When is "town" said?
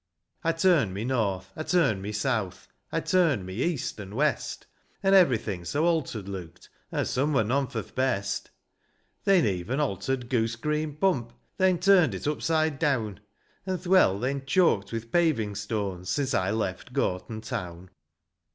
17.41-17.91